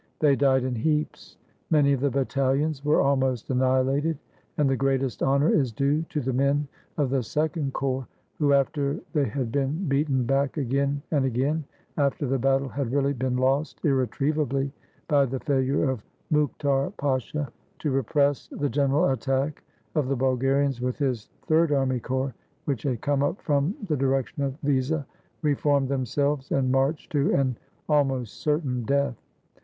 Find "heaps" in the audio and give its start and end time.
0.73-1.37